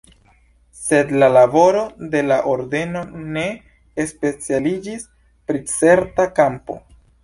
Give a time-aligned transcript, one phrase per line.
[0.85, 1.83] Sed la laboro
[2.15, 3.05] de la ordeno
[3.37, 3.47] ne
[4.17, 5.09] specialiĝis
[5.51, 6.85] pri certa kampo.